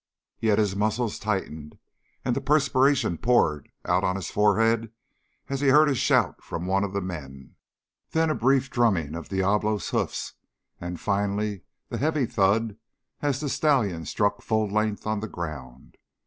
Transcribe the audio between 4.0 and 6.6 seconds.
on his forehead as he heard a shout